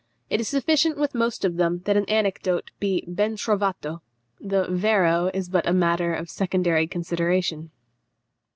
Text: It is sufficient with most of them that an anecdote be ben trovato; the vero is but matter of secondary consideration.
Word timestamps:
It 0.31 0.41
is 0.41 0.47
sufficient 0.47 0.97
with 0.97 1.13
most 1.13 1.45
of 1.45 1.57
them 1.57 1.83
that 1.85 1.95
an 1.95 2.05
anecdote 2.09 2.71
be 2.79 3.03
ben 3.07 3.35
trovato; 3.35 4.01
the 4.39 4.65
vero 4.67 5.29
is 5.31 5.47
but 5.47 5.71
matter 5.75 6.15
of 6.15 6.27
secondary 6.27 6.87
consideration. 6.87 7.69